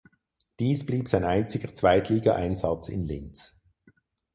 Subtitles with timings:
[0.59, 3.59] Dies blieb sein einziger Zweitligaeinsatz in Linz.